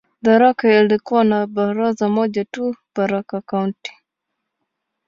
[0.23, 3.91] Tharaka ilikuwa na baraza moja tu, "Tharaka County".